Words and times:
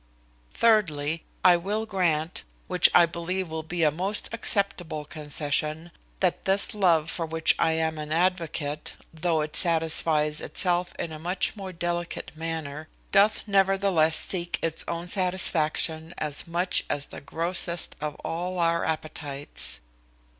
Thirdly, 0.49 1.25
I 1.45 1.57
will 1.57 1.85
grant, 1.85 2.43
which 2.67 2.89
I 2.91 3.05
believe 3.05 3.49
will 3.49 3.61
be 3.61 3.83
a 3.83 3.91
most 3.91 4.29
acceptable 4.31 5.05
concession, 5.05 5.91
that 6.21 6.45
this 6.45 6.73
love 6.73 7.11
for 7.11 7.27
which 7.27 7.53
I 7.59 7.73
am 7.73 7.99
an 7.99 8.11
advocate, 8.11 8.95
though 9.13 9.41
it 9.41 9.55
satisfies 9.55 10.41
itself 10.41 10.95
in 10.97 11.11
a 11.11 11.19
much 11.19 11.55
more 11.55 11.71
delicate 11.71 12.31
manner, 12.35 12.87
doth 13.11 13.47
nevertheless 13.47 14.17
seek 14.17 14.57
its 14.63 14.83
own 14.87 15.05
satisfaction 15.05 16.15
as 16.17 16.47
much 16.47 16.83
as 16.89 17.05
the 17.05 17.21
grossest 17.21 17.95
of 18.01 18.15
all 18.25 18.57
our 18.57 18.83
appetites. 18.83 19.81